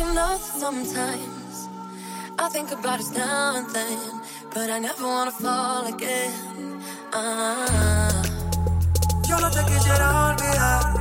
making 0.00 0.14
love 0.14 0.40
sometimes. 0.40 1.68
I 2.38 2.48
think 2.48 2.72
about 2.72 3.00
us 3.00 3.10
now 3.14 3.56
and 3.56 3.68
then, 3.70 4.20
but 4.52 4.70
I 4.70 4.78
never 4.78 5.04
wanna 5.04 5.30
fall 5.30 5.86
again. 5.86 6.82
Ah. 7.12 8.22
Yo 9.28 9.38
no 9.38 9.50
te 9.50 9.62
quisiera 9.64 10.30
olvidar. 10.30 10.99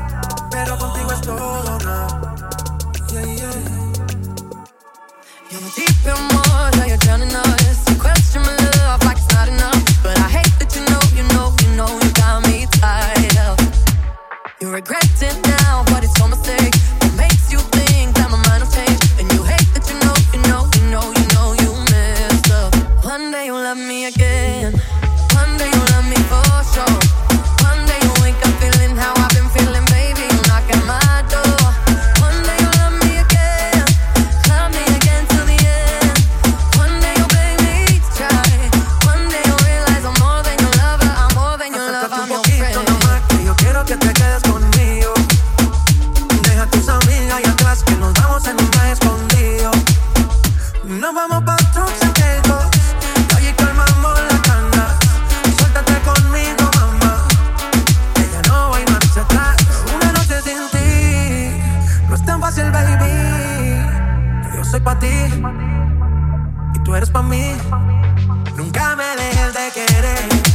¡Ay, 53.36 53.48
y 53.48 53.54
calmamos 53.54 54.20
la 54.32 54.42
canga! 54.42 55.00
¡Suéltate 55.58 55.94
conmigo, 56.02 56.70
mamá! 56.76 57.28
¡Que 58.16 58.30
ya 58.32 58.42
no 58.50 58.74
hay 58.74 58.86
marcha 58.86 59.22
atrás! 59.22 59.58
Una 59.96 60.12
noche 60.12 60.42
sin 60.42 60.70
ti, 60.72 61.62
no 62.08 62.16
es 62.16 62.26
tan 62.26 62.40
fácil, 62.42 62.72
baby! 62.72 63.86
Yo 64.56 64.64
soy 64.64 64.80
pa' 64.80 64.98
ti, 65.00 65.08
y 66.74 66.80
tú 66.80 66.96
eres 66.96 67.10
pa' 67.10 67.24
mí! 67.24 67.56
¡Nunca 68.56 68.96
me 68.96 69.16
dejes 69.16 69.54
de 69.54 69.72
querer! 69.74 70.49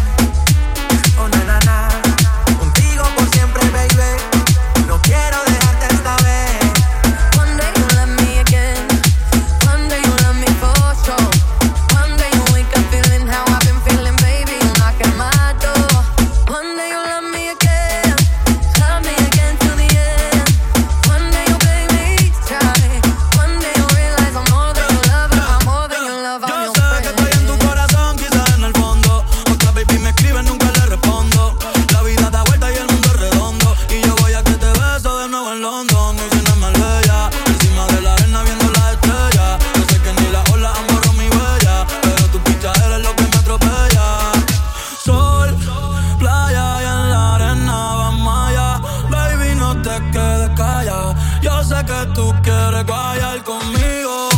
que 51.82 52.06
tú 52.14 52.32
quieres 52.42 52.86
guayar 52.86 53.42
conmigo. 53.42 54.33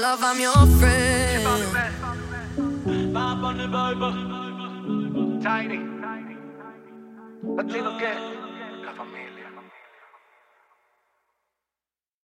love, 0.00 0.20
I'm 0.22 0.40
your 0.40 0.66
friend. 0.78 1.44
Tiny. 5.42 5.80